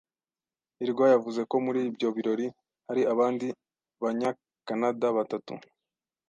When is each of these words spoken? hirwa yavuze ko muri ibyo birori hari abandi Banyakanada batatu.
hirwa 0.79 1.05
yavuze 1.13 1.41
ko 1.49 1.55
muri 1.65 1.79
ibyo 1.89 2.07
birori 2.15 2.47
hari 2.87 3.01
abandi 3.13 3.47
Banyakanada 4.03 5.07
batatu. 5.17 5.53